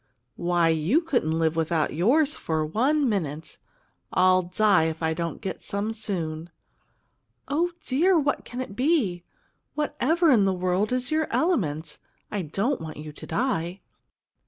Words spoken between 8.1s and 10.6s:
what can it be? Whatever in the